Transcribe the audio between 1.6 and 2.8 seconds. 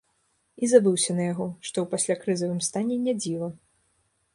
што ў паслякрызавым